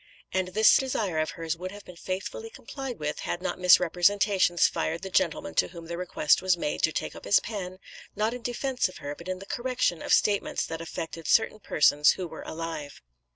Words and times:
'"And 0.33 0.47
this 0.47 0.77
desire 0.77 1.19
of 1.19 1.29
hers 1.37 1.55
would 1.55 1.69
have 1.71 1.85
been 1.85 1.95
faithfully 1.95 2.49
complied 2.49 2.97
with 2.97 3.19
had 3.19 3.39
not 3.39 3.59
misrepresentations 3.59 4.67
fired 4.67 5.03
the 5.03 5.11
gentleman 5.11 5.53
to 5.53 5.67
whom 5.67 5.85
the 5.85 5.95
request 5.95 6.41
was 6.41 6.57
made 6.57 6.81
to 6.81 6.91
take 6.91 7.15
up 7.15 7.23
his 7.25 7.39
pen, 7.39 7.77
not 8.15 8.33
in 8.33 8.41
defence 8.41 8.89
of 8.89 8.97
her, 8.97 9.13
but 9.13 9.27
in 9.27 9.37
the 9.37 9.45
correction 9.45 10.01
of 10.01 10.11
statements 10.11 10.65
that 10.65 10.81
affected 10.81 11.27
certain 11.27 11.59
persons 11.59 12.13
who 12.13 12.27
were 12.27 12.41
alive. 12.41 12.99